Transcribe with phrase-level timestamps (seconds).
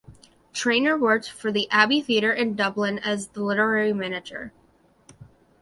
[0.51, 4.51] Traynor worked for the Abbey Theatre in Dublin as the literary manager.